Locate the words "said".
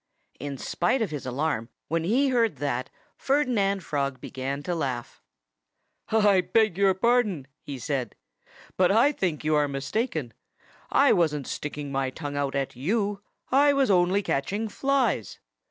7.77-8.15